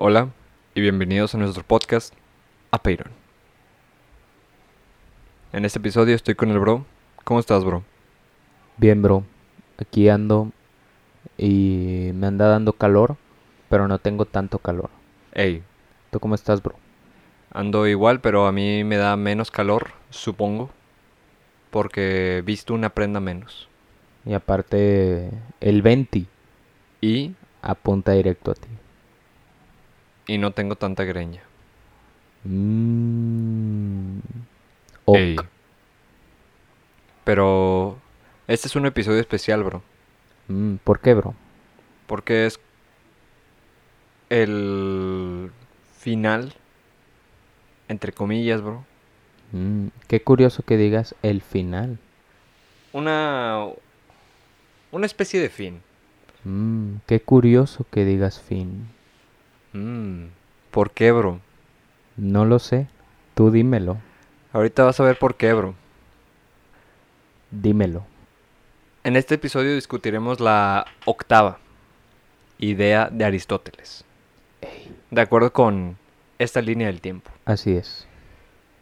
[0.00, 0.28] Hola
[0.76, 2.14] y bienvenidos a nuestro podcast
[2.70, 3.10] Apeiron.
[5.52, 6.86] En este episodio estoy con el bro.
[7.24, 7.82] ¿Cómo estás, bro?
[8.76, 9.24] Bien, bro.
[9.76, 10.52] Aquí ando
[11.36, 13.16] y me anda dando calor,
[13.68, 14.88] pero no tengo tanto calor.
[15.32, 15.64] Ey,
[16.12, 16.76] ¿Tú cómo estás, bro?
[17.50, 20.70] ando igual, pero a mí me da menos calor, supongo,
[21.70, 23.68] porque visto una prenda menos.
[24.24, 26.26] Y aparte, el 20
[27.00, 28.68] Y, apunta directo a ti.
[30.28, 31.42] Y no tengo tanta greña.
[32.44, 34.20] Mm.
[37.24, 37.98] Pero
[38.46, 39.82] este es un episodio especial, bro.
[40.46, 41.34] Mm, ¿Por qué, bro?
[42.06, 42.60] Porque es
[44.30, 45.50] el
[45.98, 46.54] final,
[47.88, 48.84] entre comillas, bro.
[49.52, 51.98] Mm, Qué curioso que digas el final.
[52.92, 53.66] Una,
[54.92, 55.80] una especie de fin.
[56.44, 58.88] Mm, Qué curioso que digas fin.
[59.72, 60.26] Mm,
[60.70, 61.40] ¿Por qué, bro?
[62.16, 62.88] No lo sé.
[63.34, 63.98] Tú dímelo.
[64.52, 65.74] Ahorita vas a ver por qué, bro.
[67.50, 68.04] Dímelo.
[69.04, 71.58] En este episodio discutiremos la octava
[72.58, 74.04] idea de Aristóteles.
[75.10, 75.96] De acuerdo con
[76.38, 77.30] esta línea del tiempo.
[77.44, 78.06] Así es.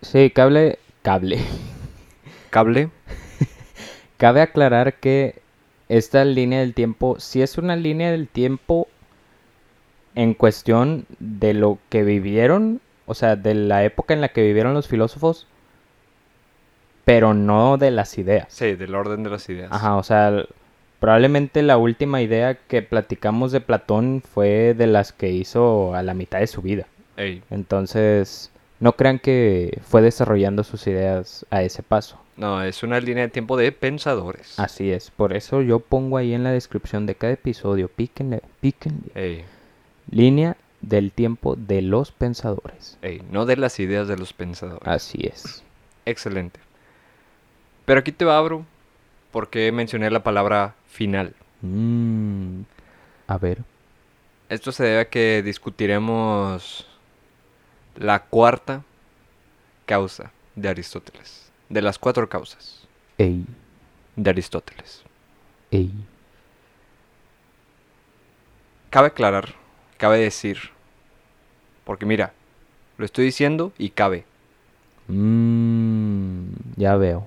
[0.00, 0.78] Sí, cable.
[1.02, 1.40] Cable.
[2.50, 2.90] Cable.
[4.16, 5.42] Cabe aclarar que
[5.88, 8.88] esta línea del tiempo, si es una línea del tiempo
[10.14, 14.74] en cuestión de lo que vivieron, o sea, de la época en la que vivieron
[14.74, 15.46] los filósofos,
[17.04, 18.46] pero no de las ideas.
[18.48, 19.70] Sí, del orden de las ideas.
[19.72, 20.44] Ajá, o sea,
[21.00, 26.14] probablemente la última idea que platicamos de Platón fue de las que hizo a la
[26.14, 26.86] mitad de su vida.
[27.16, 32.18] Ey, Entonces, no crean que fue desarrollando sus ideas a ese paso.
[32.36, 34.58] no, es una línea de tiempo de pensadores.
[34.58, 39.10] Así es, por eso yo pongo ahí en la descripción de cada episodio, píquenle, píquenle,
[39.14, 39.44] Ey,
[40.10, 42.98] línea del tiempo de los pensadores.
[43.02, 44.86] ey, no de las ideas de los pensadores.
[44.86, 45.62] Así es.
[46.04, 46.60] Excelente.
[47.86, 48.64] Pero aquí te va, bro,
[49.30, 51.34] porque mencioné la palabra final.
[51.62, 52.62] Mm,
[53.26, 53.62] a ver,
[54.50, 56.86] Esto se debe a que discutiremos
[57.96, 58.82] la cuarta
[59.86, 61.50] causa de Aristóteles.
[61.70, 62.86] De las cuatro causas
[63.16, 63.44] ey,
[64.16, 65.02] de Aristóteles.
[65.70, 65.90] ey,
[68.90, 69.54] Cabe aclarar,
[70.04, 70.58] cabe decir,
[71.84, 72.34] porque mira,
[72.98, 74.26] lo estoy diciendo y cabe.
[75.08, 76.44] mm,
[76.76, 77.26] ya veo,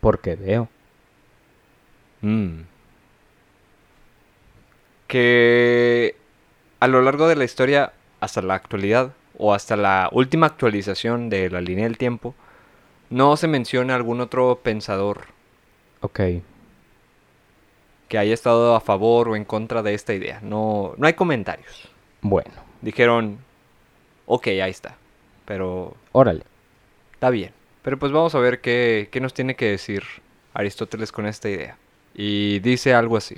[0.00, 0.68] porque veo.
[2.20, 2.62] Mm.
[5.06, 6.16] Que
[6.80, 11.48] a lo largo de la historia, hasta la actualidad, o hasta la última actualización de
[11.48, 12.34] la línea del tiempo,
[13.08, 15.26] no se menciona algún otro pensador
[16.00, 16.20] Ok,
[18.08, 20.40] que haya estado a favor o en contra de esta idea.
[20.42, 21.88] No, no hay comentarios.
[22.20, 23.38] bueno, Dijeron,
[24.26, 24.96] ok, ahí está.
[25.46, 26.42] Pero órale.
[27.14, 27.52] está bien.
[27.82, 30.02] Pero pues vamos a ver qué, qué nos tiene que decir
[30.52, 31.76] Aristóteles con esta idea.
[32.14, 33.36] Y dice algo así.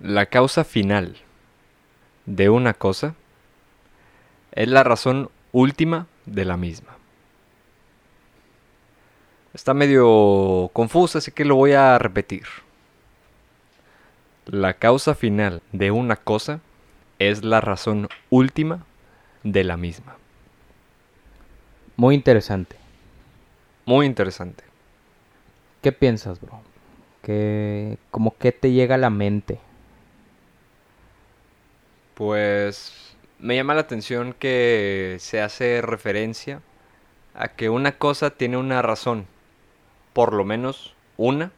[0.00, 1.16] La causa final
[2.26, 3.14] de una cosa
[4.52, 6.96] es la razón última de la misma.
[9.54, 12.44] Está medio confuso, así que lo voy a repetir.
[14.46, 16.60] La causa final de una cosa
[17.18, 18.84] es la razón última
[19.44, 20.16] de la misma.
[21.96, 22.76] Muy interesante.
[23.84, 24.64] Muy interesante.
[25.82, 26.60] ¿Qué piensas, bro?
[27.22, 29.60] ¿Qué, como que te llega a la mente?
[32.14, 36.60] Pues me llama la atención que se hace referencia
[37.34, 39.26] a que una cosa tiene una razón,
[40.12, 41.50] por lo menos una,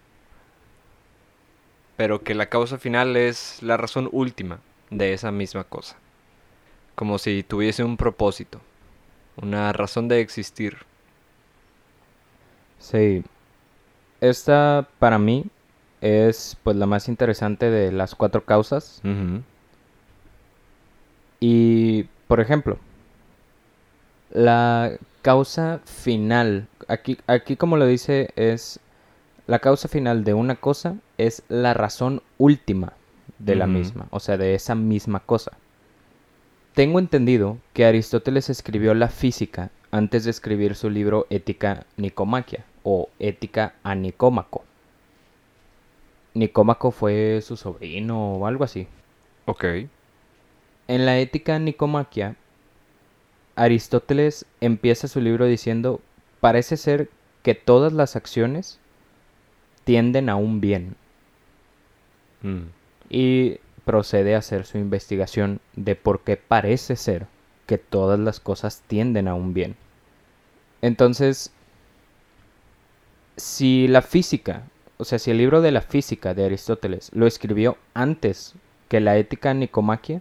[1.97, 4.61] pero que la causa final es la razón última
[4.91, 5.97] de esa misma cosa.
[6.95, 8.61] Como si tuviese un propósito,
[9.37, 10.79] una razón de existir.
[12.79, 13.25] Sí.
[14.21, 15.47] Esta para mí
[16.01, 19.01] es pues la más interesante de las cuatro causas.
[21.41, 22.79] Y, por ejemplo,
[24.31, 24.93] la
[25.23, 28.81] causa final, aquí, aquí como lo dice, es
[29.47, 32.95] la causa final de una cosa es la razón última
[33.39, 35.53] de la misma, o sea, de esa misma cosa.
[36.75, 43.09] Tengo entendido que Aristóteles escribió la física antes de escribir su libro Ética Nicomaquia o
[43.19, 44.65] Ética a Nicómaco.
[46.35, 48.89] Nicómaco fue su sobrino o algo así.
[49.47, 49.65] Ok.
[50.89, 52.37] En la Ética Nicomaquia,
[53.57, 56.01] Aristóteles empieza su libro diciendo,
[56.41, 57.09] parece ser
[57.45, 58.81] que todas las acciones
[59.85, 60.97] tienden a un bien.
[62.45, 62.67] Mm.
[63.11, 67.27] Y procede a hacer su investigación de por qué parece ser
[67.67, 69.77] que todas las cosas tienden a un bien.
[70.83, 71.53] Entonces,
[73.37, 74.63] si la física,
[74.99, 78.55] o sea, si el libro de la física de Aristóteles lo escribió antes
[78.89, 80.21] que la ética nicomaquia,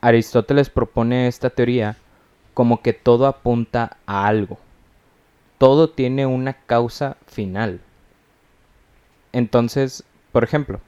[0.00, 1.96] Aristóteles propone esta teoría
[2.52, 4.58] como que todo apunta a algo.
[5.58, 7.80] Todo tiene una causa final.
[9.32, 10.04] Entonces,
[10.34, 10.80] por ejemplo,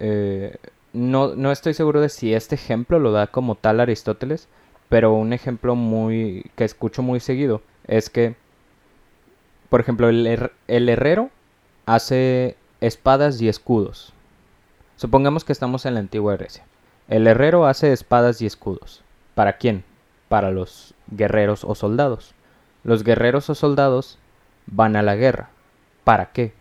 [0.00, 0.54] eh,
[0.92, 4.48] no, no estoy seguro de si este ejemplo lo da como tal Aristóteles,
[4.90, 8.36] pero un ejemplo muy que escucho muy seguido es que,
[9.70, 11.30] por ejemplo, el, el herrero
[11.86, 14.12] hace espadas y escudos.
[14.96, 16.66] Supongamos que estamos en la antigua Grecia.
[17.08, 19.02] El herrero hace espadas y escudos.
[19.34, 19.84] ¿Para quién?
[20.28, 22.34] Para los guerreros o soldados.
[22.84, 24.18] Los guerreros o soldados
[24.66, 25.48] van a la guerra.
[26.04, 26.52] ¿Para qué?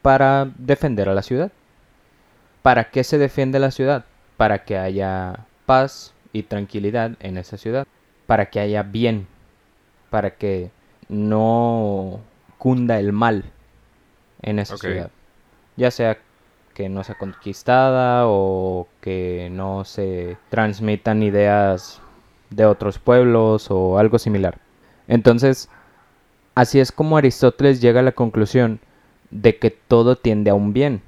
[0.00, 1.52] Para defender a la ciudad.
[2.66, 4.06] ¿Para qué se defiende la ciudad?
[4.36, 7.86] Para que haya paz y tranquilidad en esa ciudad.
[8.26, 9.28] Para que haya bien.
[10.10, 10.72] Para que
[11.08, 12.18] no
[12.58, 13.44] cunda el mal
[14.42, 15.12] en esa ciudad.
[15.76, 16.18] Ya sea
[16.74, 22.00] que no sea conquistada o que no se transmitan ideas
[22.50, 24.58] de otros pueblos o algo similar.
[25.06, 25.68] Entonces,
[26.56, 28.80] así es como Aristóteles llega a la conclusión
[29.30, 31.05] de que todo tiende a un bien.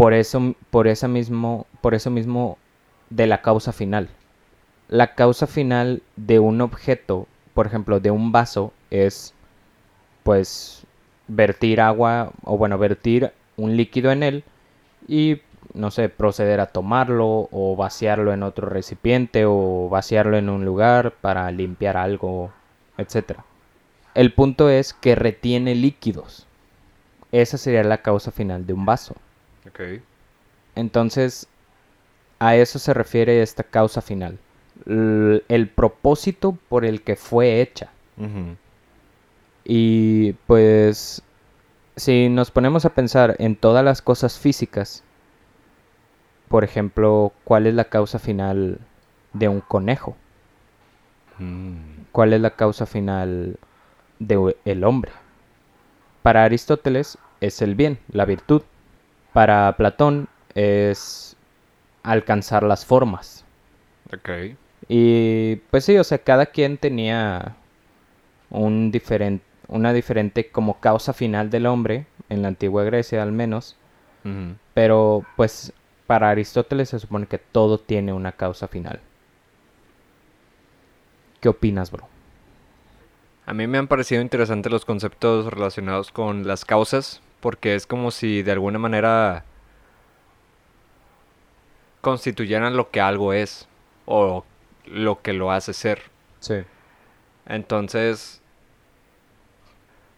[0.00, 2.56] Por eso, por mismo, por eso mismo
[3.10, 4.08] de la causa final.
[4.88, 9.34] La causa final de un objeto, por ejemplo, de un vaso, es
[10.22, 10.86] pues
[11.28, 14.44] vertir agua o bueno, vertir un líquido en él
[15.06, 15.42] y
[15.74, 21.12] no sé, proceder a tomarlo o vaciarlo en otro recipiente o vaciarlo en un lugar
[21.20, 22.50] para limpiar algo,
[22.96, 23.40] etc.
[24.14, 26.46] El punto es que retiene líquidos.
[27.32, 29.14] Esa sería la causa final de un vaso.
[30.74, 31.48] Entonces,
[32.38, 34.38] a eso se refiere esta causa final.
[34.86, 37.90] el propósito por el que fue hecha.
[39.64, 41.22] Y pues,
[41.96, 45.04] si nos ponemos a pensar en todas las cosas físicas,
[46.48, 48.80] por ejemplo, ¿cuál es la causa final
[49.32, 50.16] de un conejo?
[51.38, 52.06] Mm.
[52.12, 53.56] ¿Cuál es la causa final
[54.18, 55.12] de el hombre?
[56.22, 58.62] Para Aristóteles es el bien, la virtud.
[59.32, 61.36] Para Platón es
[62.02, 63.44] alcanzar las formas.
[64.12, 64.56] Ok.
[64.88, 67.54] Y pues sí, o sea, cada quien tenía
[68.50, 73.76] un diferente, una diferente como causa final del hombre, en la antigua Grecia al menos.
[74.74, 75.72] Pero pues
[76.06, 79.00] para Aristóteles se supone que todo tiene una causa final.
[81.40, 82.06] ¿Qué opinas, bro?
[83.46, 88.10] A mí me han parecido interesantes los conceptos relacionados con las causas, porque es como
[88.10, 89.44] si de alguna manera
[92.00, 93.68] constituyeran lo que algo es
[94.06, 94.44] o
[94.86, 96.02] lo que lo hace ser.
[96.40, 96.62] Sí.
[97.46, 98.40] Entonces,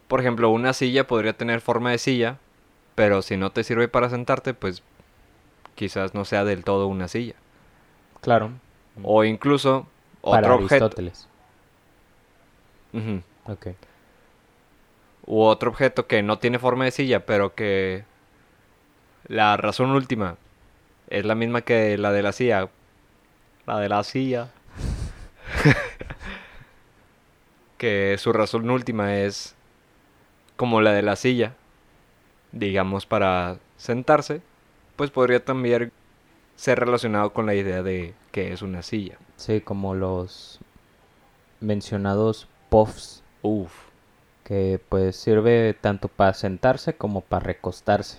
[0.09, 2.39] por ejemplo, una silla podría tener forma de silla,
[2.95, 4.83] pero si no te sirve para sentarte, pues
[5.75, 7.35] quizás no sea del todo una silla.
[8.21, 8.51] Claro.
[9.03, 9.87] O incluso
[10.21, 10.85] otro objeto.
[10.85, 11.29] Aristóteles.
[15.27, 18.05] U otro objeto que no tiene forma de silla, pero que
[19.27, 20.37] la razón última
[21.09, 22.69] es la misma que la de la silla.
[23.67, 24.51] La de la silla.
[27.79, 29.55] que su razón última es
[30.56, 31.55] como la de la silla,
[32.53, 34.43] digamos, para sentarse
[34.96, 35.93] pues podría también
[36.56, 39.19] ser relacionado con la idea de que es una silla.
[39.37, 40.61] Sí, como los
[41.61, 43.23] mencionados puffs.
[43.43, 43.73] Uf.
[44.44, 48.19] Que pues sirve tanto para sentarse como para recostarse.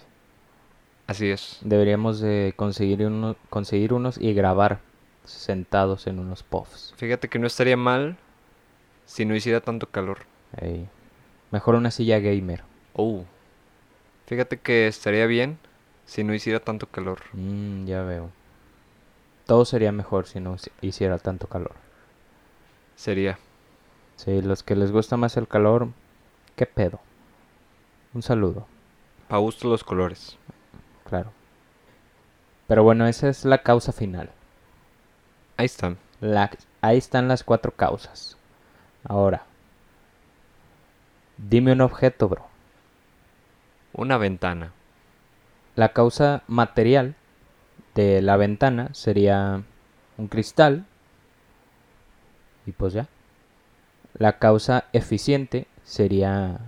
[1.07, 1.59] Así es.
[1.61, 4.79] Deberíamos de conseguir, uno, conseguir unos y grabar
[5.25, 6.93] sentados en unos puffs.
[6.97, 8.17] Fíjate que no estaría mal
[9.05, 10.19] si no hiciera tanto calor.
[11.51, 12.63] Mejor una silla gamer.
[12.95, 13.23] Uh.
[14.25, 15.57] Fíjate que estaría bien
[16.05, 17.19] si no hiciera tanto calor.
[17.33, 18.29] Mm, ya veo.
[19.45, 21.73] Todo sería mejor si no hiciera tanto calor.
[22.95, 23.37] Sería.
[24.15, 25.89] Sí, los que les gusta más el calor,
[26.55, 26.99] ¿qué pedo?
[28.13, 28.67] Un saludo.
[29.27, 30.37] Pa' gusto los colores.
[31.05, 31.31] Claro.
[32.67, 34.29] Pero bueno, esa es la causa final.
[35.57, 35.97] Ahí están.
[36.81, 38.37] ahí están las cuatro causas.
[39.03, 39.45] Ahora,
[41.37, 42.45] dime un objeto, bro.
[43.93, 44.71] Una ventana.
[45.75, 47.15] La causa material
[47.95, 49.63] de la ventana sería
[50.17, 50.85] un cristal.
[52.65, 53.07] Y pues ya.
[54.13, 56.59] La causa eficiente sería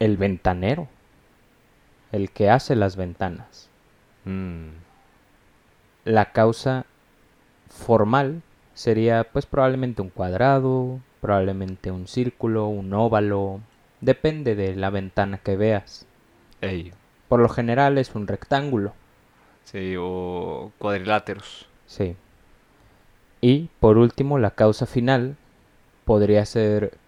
[0.00, 0.88] el ventanero.
[2.12, 3.68] El que hace las ventanas.
[4.24, 4.68] Mm,
[6.04, 6.86] La causa
[7.68, 8.42] formal
[8.74, 13.60] sería pues probablemente un cuadrado, probablemente un círculo, un óvalo,
[14.00, 16.06] depende de la ventana que veas.
[16.60, 16.94] ey,
[17.28, 18.94] Por lo general es un rectángulo,
[19.64, 21.68] sí, o cuadriláteros.
[21.86, 22.16] sí.
[23.42, 25.36] Y por último, la causa final
[26.04, 26.98] podría ser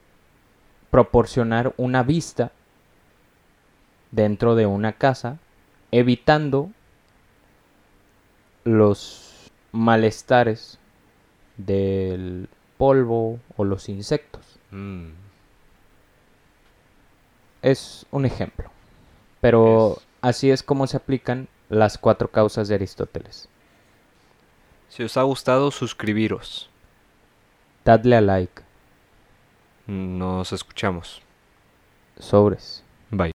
[0.95, 2.53] proporcionar una vista
[4.13, 5.39] dentro de una casa,
[5.91, 6.71] evitando
[8.63, 10.79] los malestares
[11.57, 12.49] del
[12.79, 14.61] polvo o los insectos.
[14.71, 15.09] Mm,
[17.63, 18.71] Es un ejemplo.
[19.41, 23.49] Pero Es- así es como se aplican las cuatro causas de Aristóteles.
[24.91, 26.71] Si os ha gustado, suscribiros.
[27.85, 28.63] Dadle a like.
[29.87, 31.23] Nos escuchamos.
[32.19, 32.83] Sobres.
[33.11, 33.33] Bye.